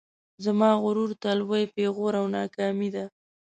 زما 0.43 0.69
غرور 0.83 1.11
ته 1.21 1.29
لوی 1.39 1.63
پیغور 1.75 2.13
او 2.21 2.25
ناکامي 2.35 2.89
ده 2.95 3.03